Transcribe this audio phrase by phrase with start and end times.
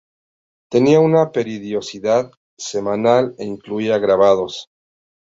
[0.71, 4.71] Tenía una periodicidad semanal e incluía grabados.